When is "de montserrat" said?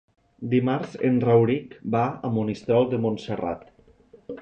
2.95-3.67